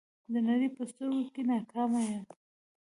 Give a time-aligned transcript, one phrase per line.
[0.31, 2.25] د نړۍ په سترګو کې ناکامه یم.